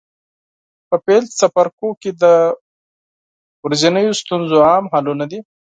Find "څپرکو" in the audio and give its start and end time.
1.39-1.89